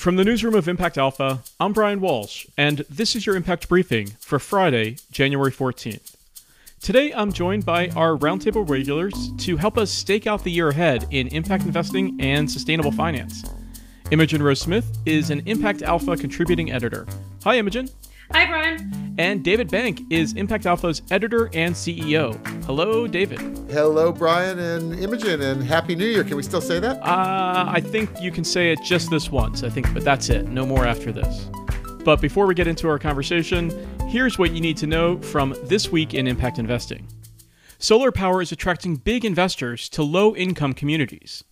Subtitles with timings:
[0.00, 4.06] From the newsroom of Impact Alpha, I'm Brian Walsh, and this is your Impact Briefing
[4.18, 6.16] for Friday, January 14th.
[6.80, 11.06] Today, I'm joined by our roundtable regulars to help us stake out the year ahead
[11.10, 13.44] in impact investing and sustainable finance.
[14.10, 17.06] Imogen Rose Smith is an Impact Alpha contributing editor.
[17.44, 17.90] Hi, Imogen.
[18.32, 19.14] Hi, Brian.
[19.18, 22.34] And David Bank is Impact Alpha's editor and CEO.
[22.64, 23.40] Hello, David.
[23.68, 26.22] Hello, Brian and Imogen, and Happy New Year.
[26.22, 26.96] Can we still say that?
[27.02, 30.46] Uh, I think you can say it just this once, I think, but that's it.
[30.46, 31.50] No more after this.
[32.04, 33.70] But before we get into our conversation,
[34.08, 37.08] here's what you need to know from this week in impact investing.
[37.78, 41.42] Solar power is attracting big investors to low income communities.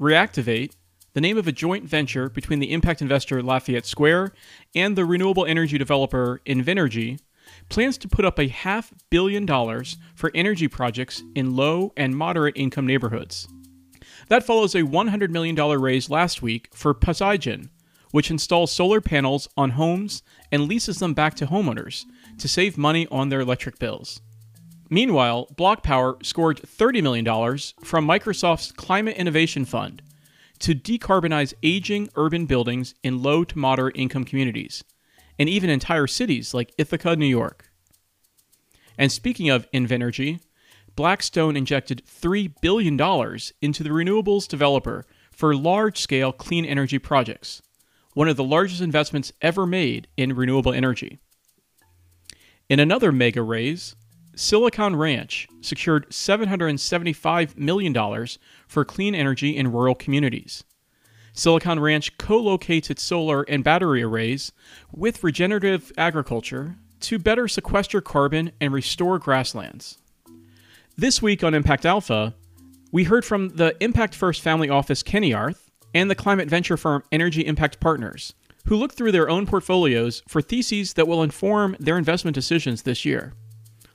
[0.00, 0.72] Reactivate
[1.14, 4.32] the name of a joint venture between the impact investor Lafayette Square
[4.74, 7.18] and the renewable energy developer Invenergy,
[7.68, 12.56] plans to put up a half billion dollars for energy projects in low and moderate
[12.56, 13.48] income neighborhoods.
[14.28, 17.70] That follows a $100 million raise last week for PosiGen,
[18.10, 22.04] which installs solar panels on homes and leases them back to homeowners
[22.38, 24.20] to save money on their electric bills.
[24.90, 27.24] Meanwhile, BlocPower scored $30 million
[27.84, 30.02] from Microsoft's Climate Innovation Fund
[30.60, 34.84] to decarbonize aging urban buildings in low to moderate income communities,
[35.38, 37.70] and even entire cities like Ithaca, New York.
[38.96, 40.40] And speaking of Invenergy,
[40.96, 42.94] Blackstone injected $3 billion
[43.62, 47.62] into the renewables developer for large scale clean energy projects,
[48.14, 51.20] one of the largest investments ever made in renewable energy.
[52.68, 53.94] In another mega raise,
[54.38, 58.26] Silicon Ranch secured $775 million
[58.68, 60.62] for clean energy in rural communities.
[61.32, 64.52] Silicon Ranch co locates its solar and battery arrays
[64.92, 69.98] with regenerative agriculture to better sequester carbon and restore grasslands.
[70.96, 72.36] This week on Impact Alpha,
[72.92, 77.44] we heard from the Impact First Family Office Ceniarth and the climate venture firm Energy
[77.44, 78.34] Impact Partners,
[78.66, 83.04] who looked through their own portfolios for theses that will inform their investment decisions this
[83.04, 83.32] year.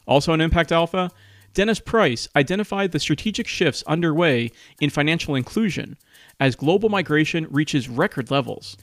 [0.05, 1.11] Also on Impact Alpha,
[1.53, 5.97] Dennis Price identified the strategic shifts underway in financial inclusion
[6.39, 8.75] as global migration reaches record levels.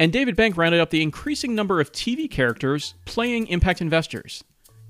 [0.00, 4.42] And David Bank rounded up the increasing number of TV characters playing impact investors.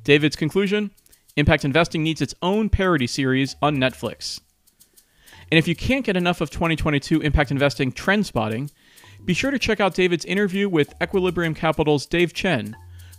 [0.05, 0.91] David's conclusion
[1.37, 4.41] Impact investing needs its own parody series on Netflix.
[5.51, 8.71] And if you can't get enough of 2022 impact investing trend spotting,
[9.25, 12.75] be sure to check out David's interview with Equilibrium Capital's Dave Chen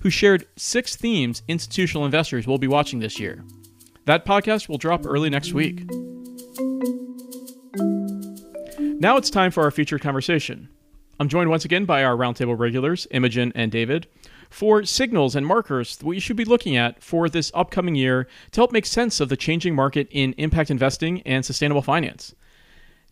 [0.07, 3.43] who shared six themes institutional investors will be watching this year.
[4.05, 5.83] That podcast will drop early next week.
[9.01, 10.69] Now it's time for our featured conversation.
[11.19, 14.07] I'm joined once again by our roundtable regulars, Imogen and David,
[14.49, 18.61] for signals and markers that you should be looking at for this upcoming year to
[18.61, 22.33] help make sense of the changing market in impact investing and sustainable finance.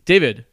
[0.06, 0.46] David,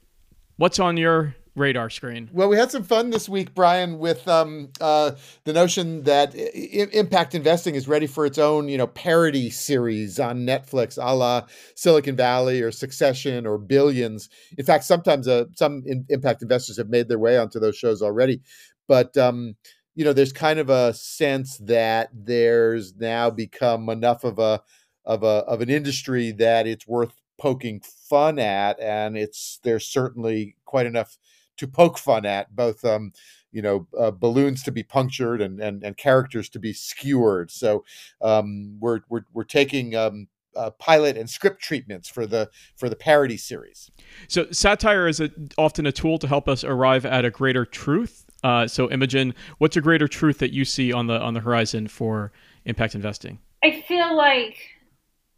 [0.57, 2.29] what's on your radar screen.
[2.33, 5.11] Well, we had some fun this week, Brian, with um, uh,
[5.43, 10.19] the notion that I- impact investing is ready for its own, you know, parody series
[10.19, 14.29] on Netflix, a la Silicon Valley or Succession or Billions.
[14.57, 18.01] In fact, sometimes uh, some in- impact investors have made their way onto those shows
[18.01, 18.41] already,
[18.87, 19.15] but.
[19.17, 19.55] Um,
[19.95, 24.59] you know, there's kind of a sense that there's now become enough of a
[25.05, 30.55] of a of an industry that it's worth poking fun at, and it's there's certainly
[30.65, 31.19] quite enough
[31.57, 33.11] to poke fun at, both um,
[33.51, 37.51] you know uh, balloons to be punctured and, and and characters to be skewered.
[37.51, 37.83] So
[38.21, 39.95] um, we're we're we're taking.
[39.95, 43.89] Um, uh, pilot and script treatments for the for the parody series.
[44.27, 48.25] So satire is a, often a tool to help us arrive at a greater truth.
[48.43, 51.87] Uh, so Imogen, what's a greater truth that you see on the on the horizon
[51.87, 52.31] for
[52.65, 53.39] impact investing?
[53.63, 54.57] I feel like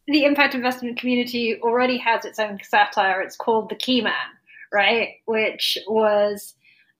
[0.08, 3.22] the impact investment community already has its own satire.
[3.22, 4.14] It's called the Key Man,
[4.76, 5.16] right?
[5.26, 6.54] Which was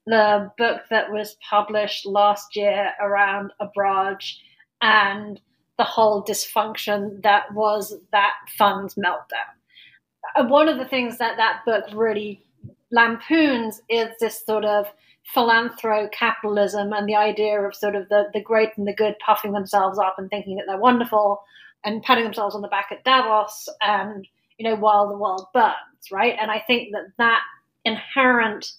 [0.08, 4.36] the book that was published last year around Abraj
[4.82, 5.40] and
[5.78, 9.52] the whole dysfunction that was that fund's meltdown.
[10.36, 12.42] Uh, one of the things that that book really
[12.92, 14.86] lampoons is this sort of
[15.36, 19.52] philanthro capitalism and the idea of sort of the, the great and the good puffing
[19.52, 21.42] themselves up and thinking that they're wonderful
[21.84, 26.12] and patting themselves on the back at Davos and, you know, while the world burns,
[26.12, 26.36] right?
[26.40, 27.42] And I think that that
[27.86, 28.74] inherent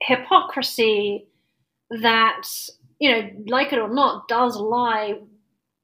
[0.00, 1.26] hypocrisy
[1.90, 2.42] that,
[2.98, 5.14] you know, like it or not, does lie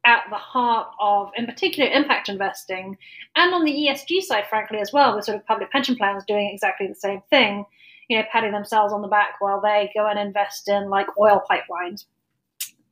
[0.06, 2.96] at the heart of, in particular, impact investing,
[3.36, 6.50] and on the ESG side, frankly, as well, with sort of public pension plans doing
[6.52, 7.64] exactly the same thing,
[8.08, 11.42] you know, patting themselves on the back while they go and invest in like oil
[11.50, 12.04] pipelines,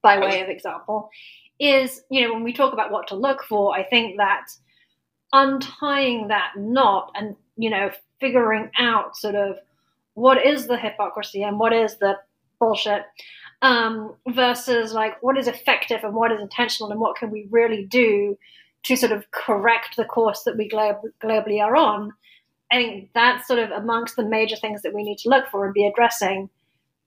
[0.03, 1.11] by way of example,
[1.61, 4.47] is, you know, when we talk about what to look for, I think that
[5.33, 7.91] untying that knot and, you know,
[8.21, 9.59] figuring out sort of
[10.15, 12.15] what is the hypocrisy and what is the
[12.59, 13.03] bullshit
[13.63, 17.85] um, versus like what is effective and what is intentional and what can we really
[17.85, 18.37] do
[18.85, 22.13] to sort of correct the course that we globally are on.
[22.71, 25.65] I think that's sort of amongst the major things that we need to look for
[25.65, 26.51] and be addressing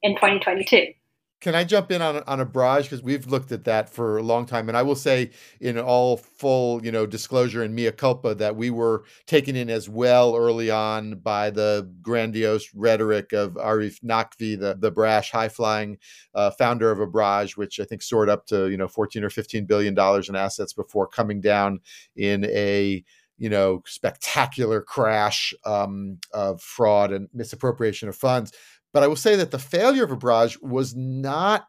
[0.01, 0.94] in 2022.
[1.42, 4.46] Can I jump in on on Abraj because we've looked at that for a long
[4.48, 5.30] time, and I will say,
[5.60, 9.88] in all full, you know, disclosure and mea culpa, that we were taken in as
[9.88, 15.98] well early on by the grandiose rhetoric of Arif Naqvi, the the brash, high flying
[16.34, 19.66] uh, founder of Abraj, which I think soared up to you know 14 or 15
[19.66, 21.80] billion dollars in assets before coming down
[22.16, 23.04] in a
[23.38, 28.52] you know spectacular crash um, of fraud and misappropriation of funds
[28.95, 31.68] but I will say that the failure of Abraj was not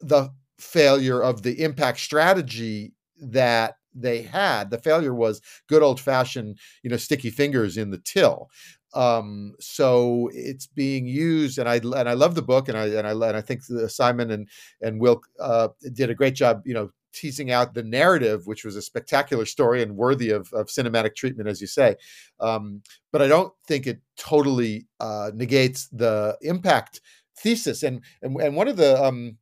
[0.00, 0.30] the
[0.60, 4.70] failure of the impact strategy that they had.
[4.70, 8.50] The failure was good old fashioned, you know, sticky fingers in the till.
[8.94, 13.04] Um, so it's being used, and I and I love the book, and I and
[13.04, 14.48] I and I think Simon and
[14.80, 18.76] and Will uh, did a great job, you know, teasing out the narrative, which was
[18.76, 21.96] a spectacular story and worthy of, of cinematic treatment, as you say.
[22.40, 27.00] Um, but I don't think it totally uh, negates the impact
[27.36, 27.82] thesis.
[27.82, 29.38] And and, and one of the um,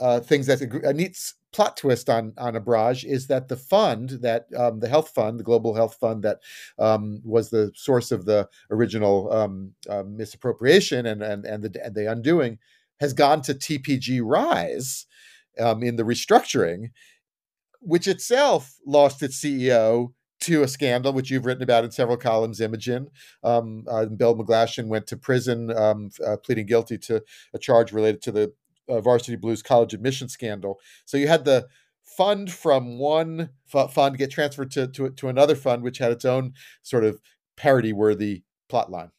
[0.00, 1.18] uh, things that's a, a, neat
[1.52, 5.44] plot twist on on Abraj is that the fund that um, the health fund, the
[5.44, 6.38] global health fund that
[6.78, 11.94] um, was the source of the original um, uh, misappropriation and and and the, and
[11.94, 12.58] the undoing,
[13.00, 15.06] has gone to TPG Rise
[15.58, 16.90] um, in the restructuring,
[17.80, 22.60] which itself lost its CEO to a scandal, which you've written about in several columns,
[22.60, 23.08] Imogen.
[23.42, 27.22] Um, uh, Bill McGlashan went to prison, um, uh, pleading guilty to
[27.52, 28.52] a charge related to the
[28.88, 30.78] uh, Varsity Blues college admission scandal.
[31.04, 31.66] So you had the
[32.04, 36.24] fund from one f- fund get transferred to, to, to another fund, which had its
[36.24, 37.20] own sort of
[37.56, 39.10] parody-worthy plot line.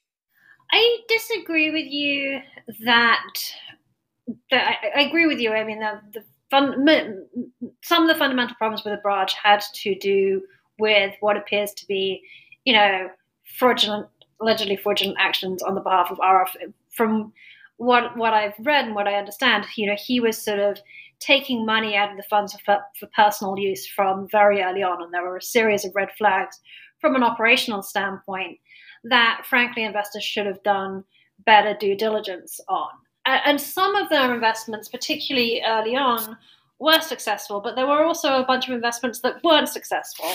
[0.71, 2.39] I disagree with you
[2.86, 3.33] that
[4.51, 5.51] I, I, agree with you.
[5.51, 6.85] I mean, the, the fun,
[7.83, 10.41] some of the fundamental problems with Abraj had to do
[10.77, 12.21] with what appears to be,
[12.65, 13.09] you know,
[13.57, 14.07] fraudulent,
[14.41, 16.49] allegedly fraudulent actions on the behalf of Arif.
[16.91, 17.33] From
[17.77, 20.79] what what I've read and what I understand, you know, he was sort of
[21.19, 25.13] taking money out of the funds for, for personal use from very early on, and
[25.13, 26.59] there were a series of red flags
[26.99, 28.57] from an operational standpoint
[29.03, 31.03] that, frankly, investors should have done
[31.45, 32.89] better due diligence on
[33.45, 36.37] and some of their investments, particularly early on,
[36.79, 40.31] were successful, but there were also a bunch of investments that weren't successful.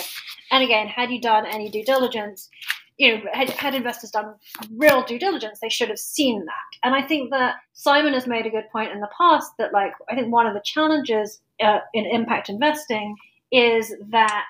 [0.50, 2.50] And again, had you done any due diligence,
[2.98, 4.34] you know, had, had investors done
[4.70, 6.78] real due diligence, they should have seen that.
[6.82, 9.92] And I think that Simon has made a good point in the past that, like,
[10.10, 13.16] I think one of the challenges uh, in impact investing
[13.50, 14.46] is that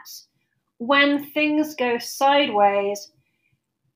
[0.79, 3.12] when things go sideways,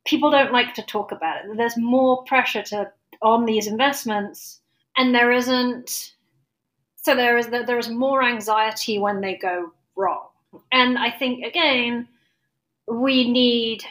[0.07, 1.57] people don't like to talk about it.
[1.57, 2.91] There's more pressure to
[3.23, 4.61] on these investments,
[4.97, 6.15] and there isn't.
[6.97, 10.29] So there is there is more anxiety when they go wrong,
[10.73, 12.09] and I think again
[12.87, 13.83] we need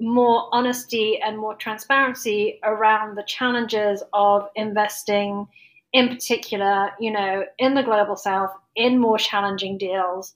[0.00, 5.46] more honesty and more transparency around the challenges of investing
[5.92, 10.34] in particular you know in the global south in more challenging deals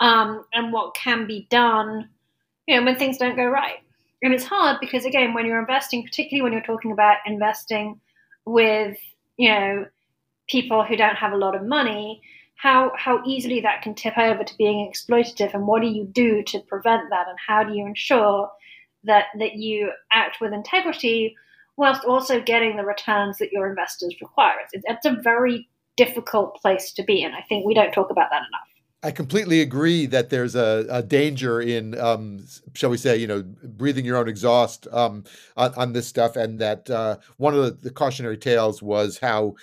[0.00, 2.08] um, and what can be done
[2.66, 3.81] you know when things don't go right
[4.22, 8.00] and it's hard because again when you're investing particularly when you're talking about investing
[8.44, 8.96] with
[9.36, 9.86] you know
[10.48, 12.20] people who don't have a lot of money
[12.62, 15.52] how how easily that can tip over to being exploitative.
[15.52, 17.26] And what do you do to prevent that?
[17.28, 18.48] And how do you ensure
[19.02, 21.34] that that you act with integrity
[21.76, 24.54] whilst also getting the returns that your investors require?
[24.72, 28.30] It's, it's a very difficult place to be and i think we don't talk about
[28.30, 28.71] that enough
[29.04, 33.42] I completely agree that there's a, a danger in, um, shall we say, you know,
[33.42, 35.24] breathing your own exhaust um,
[35.56, 39.56] on, on, this stuff, and that uh, one of the, the, cautionary tales was how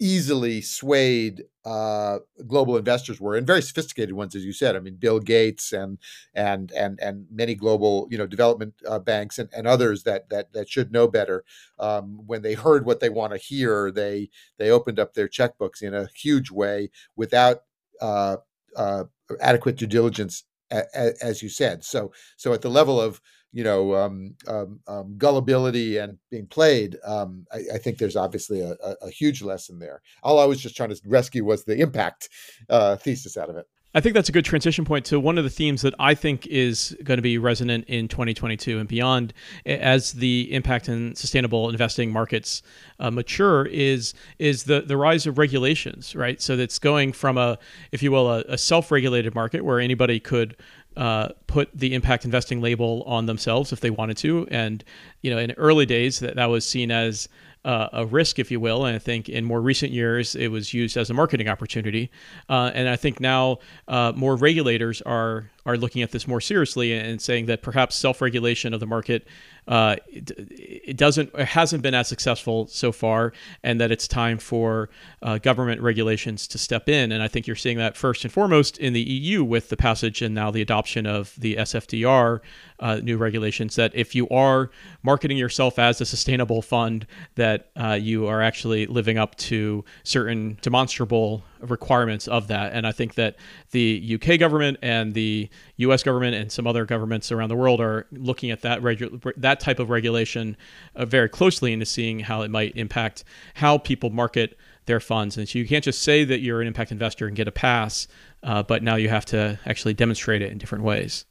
[0.00, 4.76] easily swayed uh, global investors were, and very sophisticated ones, as you said.
[4.76, 5.98] I mean, Bill Gates and
[6.32, 10.54] and and and many global, you know, development uh, banks and, and others that that
[10.54, 11.44] that should know better.
[11.78, 15.82] Um, when they heard what they want to hear, they they opened up their checkbooks
[15.82, 17.62] in a huge way without
[18.00, 18.36] uh,
[18.76, 19.04] uh,
[19.40, 21.84] adequate due diligence, a, a, as you said.
[21.84, 23.20] So, so at the level of
[23.52, 28.60] you know um, um, um, gullibility and being played, um, I, I, think there's obviously
[28.60, 30.02] a, a, huge lesson there.
[30.22, 32.28] All I was just trying to rescue was the impact
[32.68, 33.66] uh, thesis out of it.
[33.96, 36.48] I think that's a good transition point to one of the themes that I think
[36.48, 39.32] is going to be resonant in 2022 and beyond
[39.64, 42.62] as the impact and sustainable investing markets
[42.98, 46.42] uh, mature is is the the rise of regulations, right?
[46.42, 47.56] So that's going from a,
[47.92, 50.56] if you will, a, a self-regulated market where anybody could
[50.96, 54.46] uh, put the impact investing label on themselves if they wanted to.
[54.50, 54.82] And
[55.22, 57.28] you know, in early days, that that was seen as
[57.64, 58.84] uh, a risk, if you will.
[58.84, 62.10] And I think in more recent years, it was used as a marketing opportunity.
[62.48, 66.92] Uh, and I think now uh, more regulators are are looking at this more seriously
[66.92, 69.26] and saying that perhaps self-regulation of the market
[69.66, 74.38] uh, it, it, doesn't it hasn't been as successful so far, and that it's time
[74.38, 74.90] for
[75.22, 77.12] uh, government regulations to step in.
[77.12, 80.20] And I think you're seeing that first and foremost in the EU with the passage
[80.20, 82.40] and now the adoption of the SFDR
[82.80, 83.76] uh, new regulations.
[83.76, 84.70] That if you are
[85.02, 87.06] marketing yourself as a sustainable fund,
[87.36, 92.72] that uh, you are actually living up to certain demonstrable requirements of that.
[92.72, 93.36] And I think that
[93.70, 98.06] the UK government and the US government and some other governments around the world are
[98.12, 100.56] looking at that regu- that type of regulation
[100.94, 105.36] uh, very closely into seeing how it might impact how people market their funds.
[105.36, 108.06] And so you can't just say that you're an impact investor and get a pass,
[108.42, 111.24] uh, but now you have to actually demonstrate it in different ways.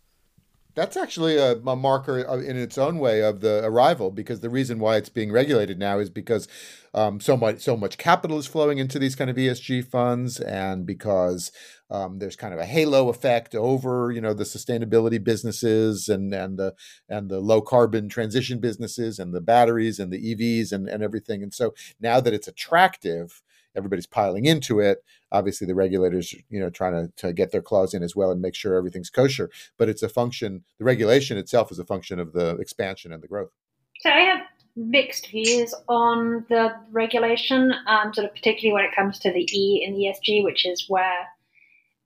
[0.76, 4.80] That's actually a, a, marker in its own way of the arrival, because the reason
[4.80, 6.48] why it's being regulated now is because
[6.96, 10.86] um, so much so much capital is flowing into these kind of ESG funds, and
[10.86, 11.52] because
[11.92, 16.58] um, there's kind of a halo effect over you know the sustainability businesses and and
[16.58, 16.74] the
[17.08, 21.44] and the low carbon transition businesses and the batteries and the EVs and and everything.
[21.44, 23.44] And so now that it's attractive,
[23.76, 25.04] everybody's piling into it.
[25.32, 28.42] Obviously, the regulators, you know, trying to, to get their claws in as well and
[28.42, 29.50] make sure everything's kosher.
[29.78, 30.64] But it's a function.
[30.80, 33.52] The regulation itself is a function of the expansion and the growth.
[34.00, 34.42] So I have
[34.76, 39.84] mixed views on the regulation, um, sort of particularly when it comes to the E
[39.86, 41.28] in ESG, which is where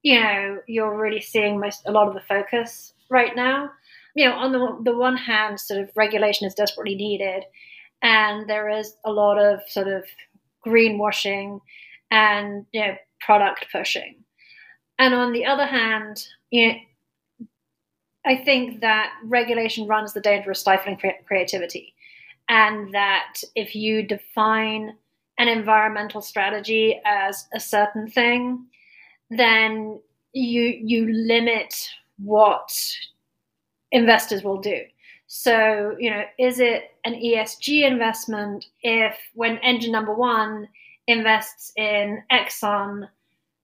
[0.03, 3.71] you know you're really seeing most a lot of the focus right now.
[4.15, 7.43] You know, on the the one hand, sort of regulation is desperately needed,
[8.01, 10.03] and there is a lot of sort of
[10.67, 11.61] greenwashing
[12.11, 14.15] and you know product pushing.
[14.99, 16.79] And on the other hand, you know,
[18.25, 21.93] I think that regulation runs the danger of stifling creativity,
[22.49, 24.95] and that if you define
[25.39, 28.65] an environmental strategy as a certain thing,
[29.29, 29.99] then
[30.33, 31.73] you you limit
[32.17, 32.71] what
[33.91, 34.81] investors will do.
[35.27, 40.69] So, you know, is it an ESG investment if when engine number one
[41.05, 43.09] invests in Exxon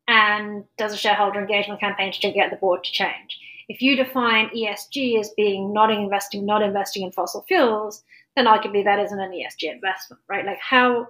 [0.07, 3.39] and does a shareholder engagement campaign to get the board to change?
[3.69, 8.03] If you define ESG as being not investing, not investing in fossil fuels,
[8.35, 10.45] then arguably that isn't an ESG investment, right?
[10.45, 11.07] Like how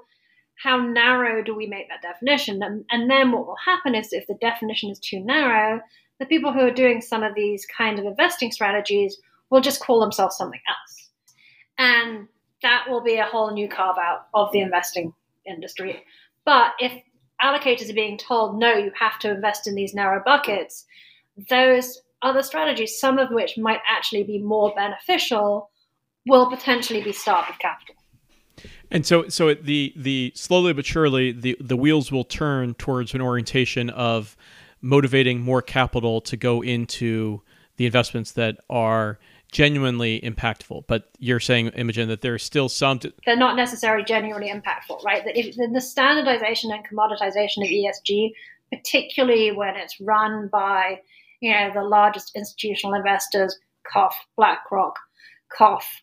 [0.55, 2.61] how narrow do we make that definition?
[2.61, 5.81] And, and then what will happen is if the definition is too narrow,
[6.19, 9.17] the people who are doing some of these kind of investing strategies
[9.53, 11.09] will just call themselves something else.
[11.77, 12.27] And
[12.63, 15.13] that will be a whole new carve out of the investing
[15.45, 16.03] industry.
[16.43, 16.91] But if
[17.39, 20.85] allocators are being told, no, you have to invest in these narrow buckets,
[21.51, 25.69] those other strategies, some of which might actually be more beneficial,
[26.25, 27.95] will potentially be starved of capital.
[28.89, 33.21] And so, so the the slowly but surely the the wheels will turn towards an
[33.21, 34.35] orientation of
[34.81, 37.41] motivating more capital to go into
[37.77, 39.19] the investments that are
[39.53, 40.83] genuinely impactful.
[40.87, 42.99] But you're saying, Imogen, that there's still some.
[43.25, 45.23] They're not necessarily genuinely impactful, right?
[45.23, 48.33] That if, the standardization and commoditization of ESG,
[48.71, 50.99] particularly when it's run by
[51.39, 53.57] you know the largest institutional investors,
[53.89, 54.97] cough BlackRock,
[55.55, 56.01] cough,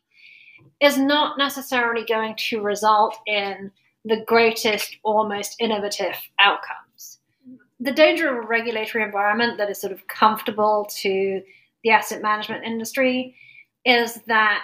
[0.81, 3.71] is not necessarily going to result in
[4.05, 7.19] the greatest or most innovative outcomes.
[7.81, 11.43] The danger of a regulatory environment that is sort of comfortable to
[11.85, 13.35] the asset management industry
[13.85, 14.63] is that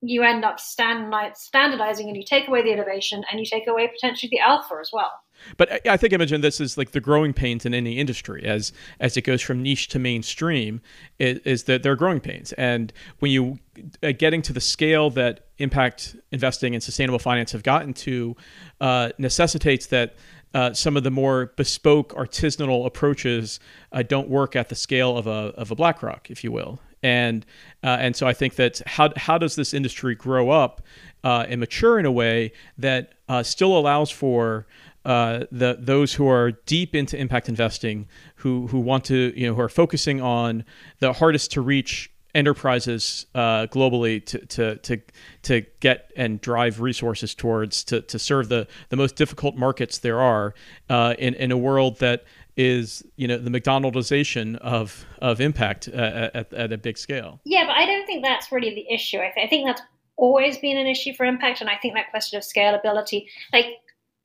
[0.00, 4.30] you end up standardizing and you take away the innovation and you take away potentially
[4.30, 5.10] the alpha as well.
[5.56, 9.16] But I think, Imogen, this is like the growing pains in any industry as as
[9.16, 10.80] it goes from niche to mainstream,
[11.18, 12.52] is, is that there are growing pains.
[12.52, 13.58] And when you
[14.02, 18.36] uh, getting to the scale that impact investing and sustainable finance have gotten to,
[18.80, 20.16] uh, necessitates that
[20.54, 23.60] uh, some of the more bespoke artisanal approaches
[23.92, 26.80] uh, don't work at the scale of a of a BlackRock, if you will.
[27.02, 27.46] And
[27.84, 30.82] uh, and so I think that how how does this industry grow up
[31.22, 34.66] and mature in a way that still allows for
[35.08, 39.54] uh, the those who are deep into impact investing, who who want to you know
[39.54, 40.64] who are focusing on
[41.00, 45.00] the hardest to reach enterprises uh, globally to, to to
[45.42, 50.20] to get and drive resources towards to, to serve the the most difficult markets there
[50.20, 50.52] are
[50.90, 52.24] uh, in in a world that
[52.58, 57.40] is you know the McDonaldization of of impact uh, at, at a big scale.
[57.46, 59.20] Yeah, but I don't think that's really the issue.
[59.20, 59.80] I, th- I think that's
[60.16, 63.24] always been an issue for impact, and I think that question of scalability,
[63.54, 63.78] like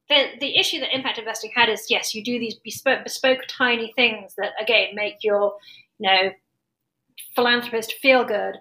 [0.10, 3.94] the the issue that impact investing had is yes, you do these bespoke, bespoke tiny
[3.96, 5.56] things that again make your
[6.00, 6.32] you know
[7.36, 8.56] philanthropist feel good,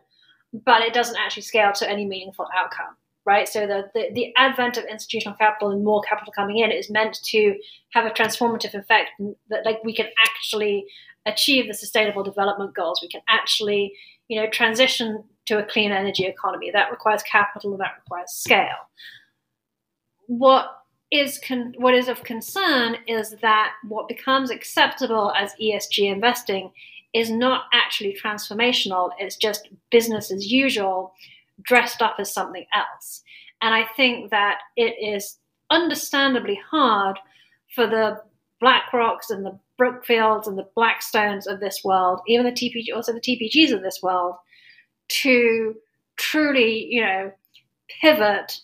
[0.53, 3.49] but it doesn't actually scale to any meaningful outcome right?
[3.49, 7.19] So the, the, the, advent of institutional capital and more capital coming in is meant
[7.27, 7.57] to
[7.91, 9.11] have a transformative effect
[9.49, 10.87] that like we can actually
[11.27, 13.01] achieve the sustainable development goals.
[13.01, 13.93] We can actually,
[14.29, 16.71] you know, transition to a clean energy economy.
[16.73, 18.89] That requires capital, and that requires scale.
[20.27, 20.67] What
[21.13, 26.73] is con- what is of concern is that what becomes acceptable as ESG investing
[27.13, 29.11] is not actually transformational.
[29.19, 31.13] It's just business as usual
[31.63, 33.23] dressed up as something else.
[33.61, 35.37] And I think that it is
[35.71, 37.19] understandably hard
[37.75, 38.23] for the
[38.63, 43.21] BlackRocks and the Brookfields and the Blackstones of this world, even the TPG, also the
[43.21, 44.37] TPGs of this world,
[45.09, 45.77] to
[46.17, 47.33] truly, you know,
[48.01, 48.61] pivot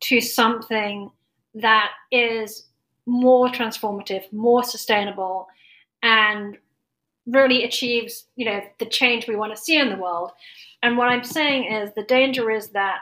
[0.00, 1.10] to something
[1.54, 2.66] that is
[3.06, 5.48] more transformative, more sustainable,
[6.02, 6.56] and
[7.26, 10.32] really achieves, you know, the change we want to see in the world.
[10.82, 12.98] And what I'm saying is the danger is that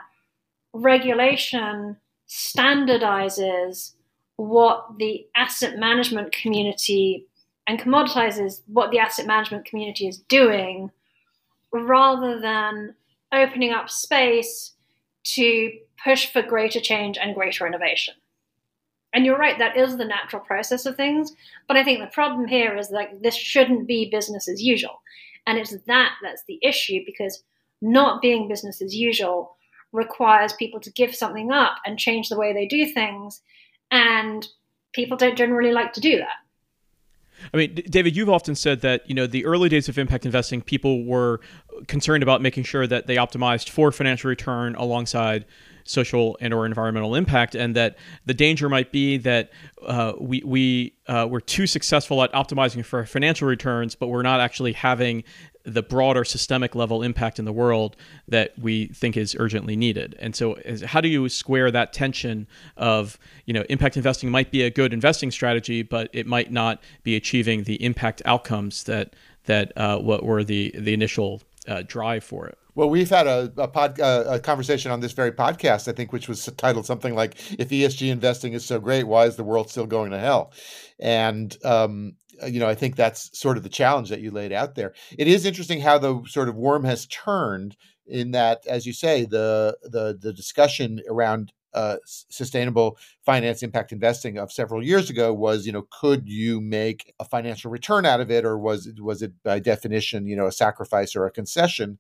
[0.73, 1.97] regulation
[2.29, 3.93] standardizes
[4.37, 7.27] what the asset management community
[7.67, 10.91] and commoditizes what the asset management community is doing
[11.73, 12.95] rather than
[13.33, 14.73] opening up space
[15.23, 18.15] to push for greater change and greater innovation.
[19.15, 21.33] And you're right, that is the natural process of things.
[21.67, 25.01] But I think the problem here is that this shouldn't be business as usual.
[25.47, 27.43] And it's that that's the issue because
[27.81, 29.57] not being business as usual
[29.93, 33.41] requires people to give something up and change the way they do things.
[33.91, 34.47] And
[34.93, 36.37] people don't generally like to do that.
[37.55, 40.61] I mean, David, you've often said that you know the early days of impact investing,
[40.61, 41.41] people were
[41.87, 45.45] concerned about making sure that they optimized for financial return alongside
[45.89, 49.51] social and or environmental impact, and that the danger might be that
[49.83, 54.41] uh, we we uh, we're too successful at optimizing for financial returns, but we're not
[54.41, 55.25] actually having
[55.65, 57.95] the broader systemic level impact in the world
[58.27, 60.17] that we think is urgently needed.
[60.19, 64.51] And so, is, how do you square that tension of you know impact investing might
[64.51, 69.15] be a good investing strategy, but it might not be achieving the impact outcomes that
[69.45, 72.59] that uh, what were the the initial uh, drive for it?
[72.79, 76.13] Well, we've had a a, pod, uh, a conversation on this very podcast, I think,
[76.13, 79.69] which was titled something like "If ESG investing is so great, why is the world
[79.69, 80.53] still going to hell?"
[81.01, 82.13] And um,
[82.47, 84.95] you know, I think that's sort of the challenge that you laid out there.
[85.19, 89.25] It is interesting how the sort of worm has turned in that, as you say,
[89.25, 95.67] the the the discussion around uh, sustainable finance impact investing of several years ago was,
[95.67, 99.33] you know, could you make a financial return out of it, or was was it
[99.43, 101.99] by definition, you know, a sacrifice or a concession?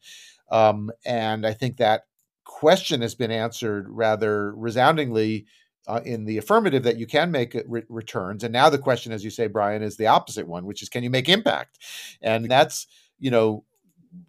[0.50, 2.02] Um, and I think that
[2.44, 5.46] question has been answered rather resoundingly
[5.86, 8.44] uh, in the affirmative that you can make re- returns.
[8.44, 11.02] And now the question, as you say, Brian, is the opposite one, which is can
[11.02, 11.78] you make impact?
[12.20, 12.86] And that's,
[13.18, 13.64] you know,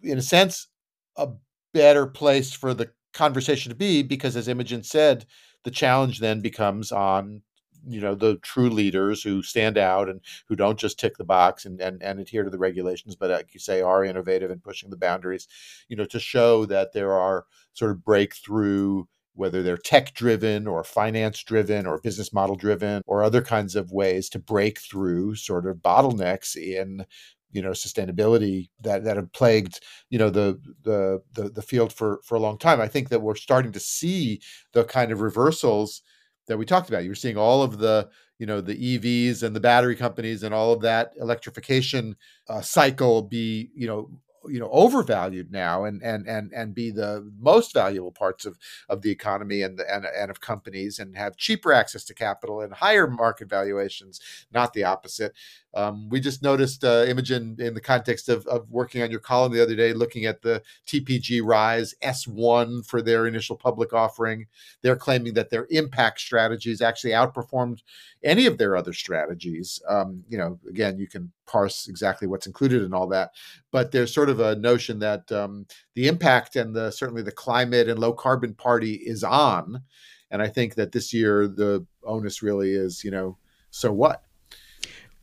[0.02, 0.68] in a sense,
[1.16, 1.28] a
[1.74, 5.26] better place for the conversation to be because, as Imogen said,
[5.64, 7.42] the challenge then becomes on
[7.86, 11.64] you know the true leaders who stand out and who don't just tick the box
[11.64, 14.90] and and, and adhere to the regulations but like you say are innovative and pushing
[14.90, 15.48] the boundaries
[15.88, 20.84] you know to show that there are sort of breakthrough whether they're tech driven or
[20.84, 25.66] finance driven or business model driven or other kinds of ways to break through sort
[25.66, 27.04] of bottlenecks in
[27.52, 32.20] you know sustainability that that have plagued you know the the the, the field for
[32.24, 32.80] for a long time.
[32.80, 34.40] I think that we're starting to see
[34.72, 36.02] the kind of reversals
[36.50, 37.04] that we talked about.
[37.04, 38.08] You're seeing all of the
[38.40, 42.16] you know the evs and the battery companies and all of that electrification
[42.48, 44.10] uh, cycle be you know
[44.48, 48.58] you know overvalued now and and and and be the most valuable parts of
[48.88, 52.62] of the economy and the, and and of companies and have cheaper access to capital
[52.62, 55.32] and higher market valuations not the opposite
[55.74, 59.52] um, we just noticed uh, Imogen in the context of, of working on your column
[59.52, 64.46] the other day, looking at the TPG Rise S1 for their initial public offering.
[64.82, 67.82] They're claiming that their impact strategies actually outperformed
[68.24, 69.80] any of their other strategies.
[69.88, 73.30] Um, you know, again, you can parse exactly what's included in all that,
[73.70, 77.88] but there's sort of a notion that um, the impact and the certainly the climate
[77.88, 79.82] and low carbon party is on.
[80.32, 83.36] And I think that this year the onus really is, you know,
[83.70, 84.24] so what?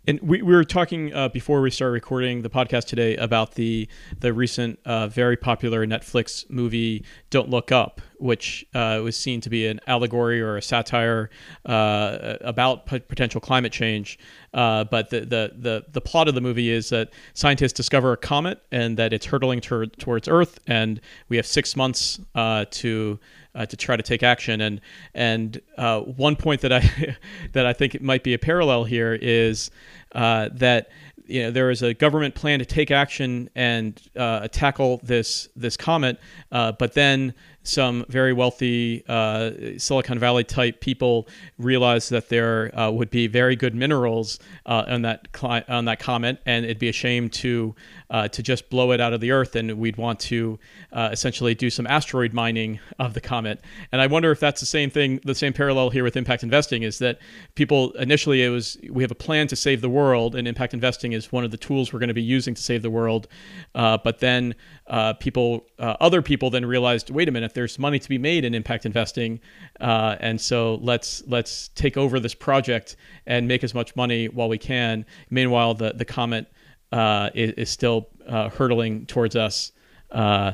[0.07, 3.89] And we, we were talking uh, before we started recording the podcast today about the
[4.17, 9.49] the recent uh, very popular Netflix movie Don't Look Up, which uh, was seen to
[9.49, 11.29] be an allegory or a satire
[11.65, 14.17] uh, about p- potential climate change.
[14.53, 18.17] Uh, but the, the, the the plot of the movie is that scientists discover a
[18.17, 23.19] comet and that it's hurtling ter- towards Earth, and we have six months uh, to
[23.57, 24.61] uh, to try to take action.
[24.61, 24.79] And
[25.13, 27.17] and uh, one point that I
[27.51, 29.71] that I think might be a parallel here is
[30.13, 30.89] uh, that
[31.25, 35.75] you know there is a government plan to take action and uh, tackle this this
[35.75, 36.19] comet,
[36.51, 37.33] uh, but then
[37.67, 41.27] some very wealthy uh, Silicon Valley type people
[41.57, 45.99] realized that there uh, would be very good minerals uh, on that cli- on that
[45.99, 47.75] comet, and it'd be a shame to
[48.09, 50.57] uh, to just blow it out of the earth, and we'd want to
[50.93, 53.59] uh, essentially do some asteroid mining of the comet.
[53.91, 56.83] And I wonder if that's the same thing, the same parallel here with impact investing
[56.83, 57.19] is that
[57.55, 61.11] people initially it was we have a plan to save the world, and impact investing
[61.11, 63.27] is one of the tools we're going to be using to save the world.
[63.75, 64.55] Uh, but then
[65.19, 68.85] people, other people, then realized, wait a minute, there's money to be made in impact
[68.85, 69.39] investing,
[69.81, 74.47] uh, and so let's let's take over this project and make as much money while
[74.47, 75.07] we can.
[75.31, 76.45] Meanwhile, the the comet
[76.91, 79.71] uh, is, is, still uh, hurtling towards us
[80.11, 80.53] uh,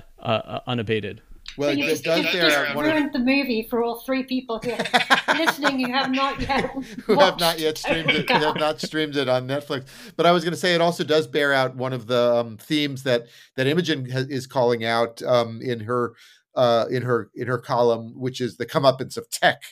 [0.66, 1.22] unabated.
[1.58, 3.14] Well, so you just, does just, just ruined of...
[3.14, 4.78] the movie for all three people here
[5.38, 6.72] listening who have not yet
[7.06, 9.88] who have not yet streamed it, who have not streamed it on Netflix.
[10.16, 12.58] But I was going to say it also does bear out one of the um,
[12.58, 16.14] themes that that Imogen is calling out um, in her
[16.56, 19.64] uh, in her in her column, which is the comeuppance of tech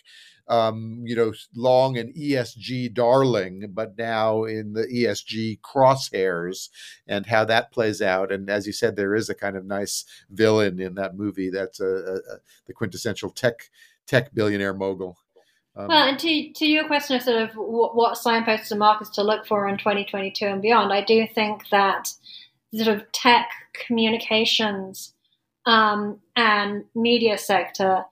[0.51, 6.67] um, you know, long an ESG darling, but now in the ESG crosshairs
[7.07, 8.33] and how that plays out.
[8.33, 11.79] And as you said, there is a kind of nice villain in that movie that's
[11.79, 13.69] a, a, a the quintessential tech
[14.07, 15.17] tech billionaire mogul.
[15.73, 19.09] Um, well, and to, to your question of sort of what, what signposts and markers
[19.11, 22.09] to look for in 2022 and beyond, I do think that
[22.75, 23.49] sort of tech
[23.87, 25.13] communications
[25.65, 28.04] um, and media sector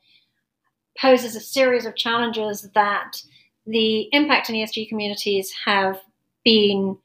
[1.00, 3.22] poses a series of challenges that
[3.66, 6.00] the impact and ESG communities have
[6.44, 6.98] been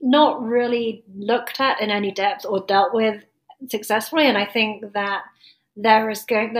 [0.00, 3.24] not really looked at in any depth or dealt with
[3.68, 4.26] successfully.
[4.26, 5.22] And I think that
[5.76, 6.54] there is going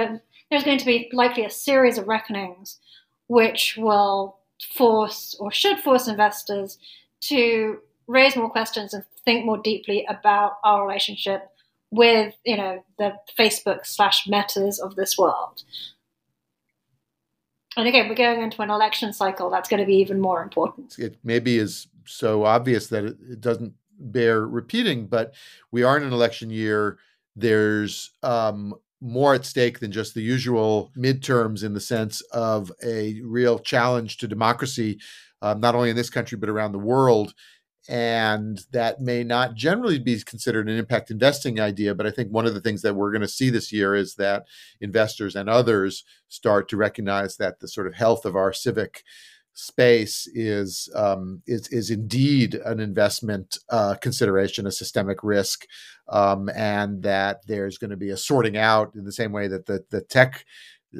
[0.50, 2.78] there's going to be likely a series of reckonings
[3.26, 4.36] which will
[4.76, 6.78] force or should force investors
[7.20, 11.48] to raise more questions and think more deeply about our relationship
[11.92, 15.62] with you know the Facebook slash metas of this world.
[17.76, 19.48] And again, we're going into an election cycle.
[19.48, 20.98] That's going to be even more important.
[20.98, 25.34] It maybe is so obvious that it, it doesn't bear repeating, but
[25.70, 26.98] we are in an election year.
[27.34, 33.20] There's um, more at stake than just the usual midterms in the sense of a
[33.22, 35.00] real challenge to democracy,
[35.40, 37.32] um, not only in this country, but around the world
[37.88, 42.46] and that may not generally be considered an impact investing idea but i think one
[42.46, 44.46] of the things that we're going to see this year is that
[44.80, 49.02] investors and others start to recognize that the sort of health of our civic
[49.54, 55.66] space is um, is is indeed an investment uh, consideration, a systemic risk,
[56.08, 59.66] um, and that there's going to be a sorting out in the same way that
[59.66, 60.44] the the tech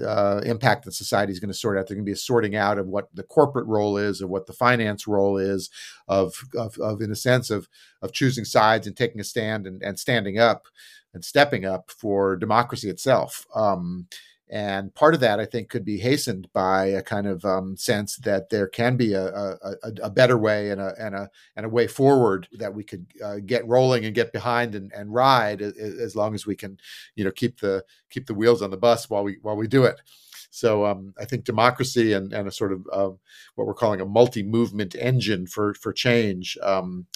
[0.05, 1.87] uh, impact that society is going to sort out.
[1.87, 4.47] There's going to be a sorting out of what the corporate role is, of what
[4.47, 5.71] the finance role is,
[6.09, 7.69] of, of, of in a sense of
[8.01, 10.67] of choosing sides and taking a stand and, and standing up
[11.15, 13.47] and stepping up for democracy itself.
[13.55, 14.07] Um,
[14.53, 18.17] and part of that, I think, could be hastened by a kind of um, sense
[18.17, 19.57] that there can be a, a,
[20.03, 23.37] a, better way and a, and a and a way forward that we could uh,
[23.47, 26.77] get rolling and get behind and, and ride as, long as we can,
[27.15, 29.85] you know, keep the keep the wheels on the bus while we while we do
[29.85, 30.03] it.
[30.51, 33.09] So um, I think democracy and, and a sort of uh,
[33.55, 37.07] what we're calling a multi-movement engine for for change um,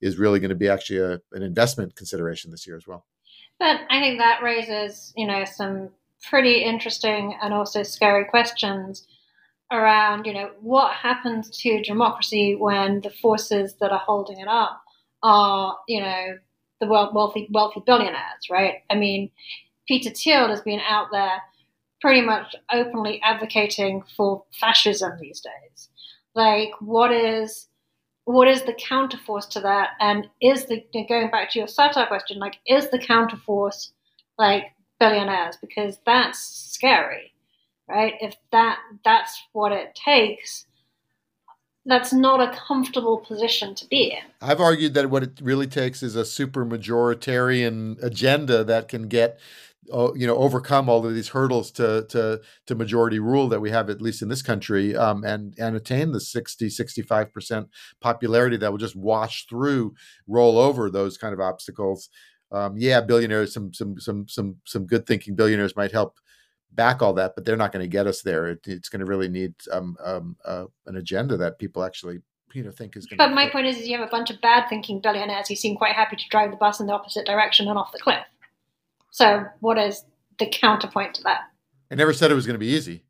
[0.00, 3.06] is really going to be actually a, an investment consideration this year as well.
[3.60, 5.90] But I think that raises, you know, some
[6.28, 9.06] pretty interesting and also scary questions
[9.72, 14.82] around, you know, what happens to democracy when the forces that are holding it up
[15.22, 16.38] are, you know,
[16.80, 18.76] the wealthy wealthy billionaires, right?
[18.90, 19.30] I mean,
[19.86, 21.42] Peter Thiel has been out there
[22.00, 25.88] pretty much openly advocating for fascism these days.
[26.34, 27.68] Like, what is
[28.24, 29.90] what is the counterforce to that?
[30.00, 33.90] And is the going back to your satire question, like, is the counterforce
[34.38, 34.64] like
[35.00, 37.32] billionaires because that's scary,
[37.88, 38.14] right?
[38.20, 40.66] If that that's what it takes,
[41.86, 44.30] that's not a comfortable position to be in.
[44.40, 49.40] I've argued that what it really takes is a super majoritarian agenda that can get
[49.92, 53.70] uh, you know overcome all of these hurdles to to to majority rule that we
[53.70, 57.66] have at least in this country um, and and attain the 60 65%
[58.00, 59.94] popularity that will just wash through
[60.28, 62.08] roll over those kind of obstacles
[62.52, 66.18] um, yeah, billionaires, some some some some some good thinking billionaires might help
[66.72, 68.48] back all that, but they're not going to get us there.
[68.48, 72.20] It, it's going to really need um, um, uh, an agenda that people actually
[72.52, 73.18] you know think is going.
[73.18, 73.24] To.
[73.24, 75.76] But my point is, is you have a bunch of bad thinking billionaires who seem
[75.76, 78.24] quite happy to drive the bus in the opposite direction and off the cliff.
[79.10, 80.04] So, what is
[80.38, 81.42] the counterpoint to that?
[81.90, 83.04] I never said it was going to be easy.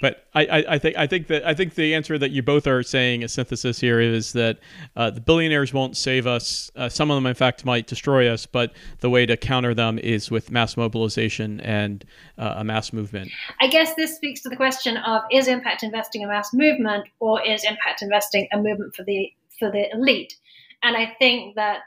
[0.00, 2.66] But I, I, I, think I think that I think the answer that you both
[2.66, 4.58] are saying a synthesis here is that
[4.96, 6.70] uh, the billionaires won't save us.
[6.76, 8.46] Uh, some of them, in fact, might destroy us.
[8.46, 12.04] But the way to counter them is with mass mobilization and
[12.36, 13.30] uh, a mass movement.
[13.60, 17.44] I guess this speaks to the question of: Is impact investing a mass movement, or
[17.44, 20.36] is impact investing a movement for the for the elite?
[20.82, 21.80] And I think that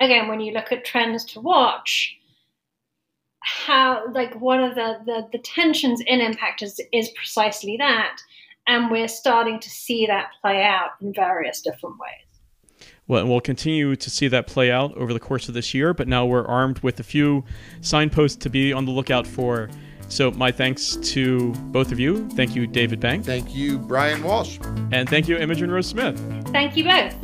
[0.00, 2.16] again, when you look at trends to watch
[3.40, 8.20] how like one of the, the, the tensions in impact is, is precisely that
[8.66, 12.30] and we're starting to see that play out in various different ways
[13.10, 15.92] well, and we'll continue to see that play out over the course of this year,
[15.92, 17.44] but now we're armed with a few
[17.80, 19.68] signposts to be on the lookout for.
[20.08, 22.28] So, my thanks to both of you.
[22.30, 23.24] Thank you, David Bank.
[23.24, 24.60] Thank you, Brian Walsh.
[24.92, 26.18] And thank you, Imogen Rose Smith.
[26.52, 27.16] Thank you both.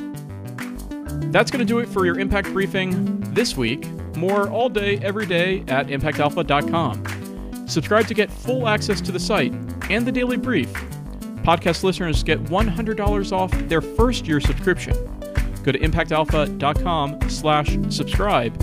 [1.33, 3.89] That's going to do it for your Impact Briefing this week.
[4.17, 7.69] More all day, every day at impactalpha.com.
[7.69, 9.53] Subscribe to get full access to the site
[9.91, 10.73] and the daily brief.
[11.43, 14.95] Podcast listeners get $100 off their first year subscription.
[15.63, 18.61] Go to impactalpha.com slash subscribe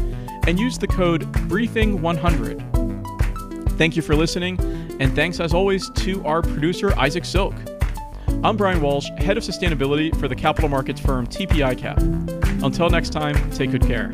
[0.47, 3.77] and use the code BRIEFING100.
[3.77, 4.59] Thank you for listening,
[4.99, 7.53] and thanks as always to our producer, Isaac Silk.
[8.43, 12.63] I'm Brian Walsh, Head of Sustainability for the capital markets firm TP ICAP.
[12.63, 14.11] Until next time, take good care.